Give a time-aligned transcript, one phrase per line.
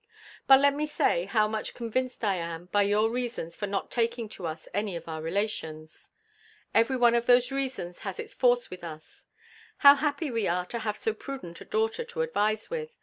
[0.47, 4.27] But let me say, how much convinced I am by your reasons for not taking
[4.29, 6.09] to us any of our relations.
[6.73, 9.27] Every one of those reasons has its force with us.
[9.77, 12.91] How happy are we to have so prudent a daughter to advise with!